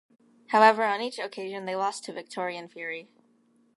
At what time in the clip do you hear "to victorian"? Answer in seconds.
2.05-2.67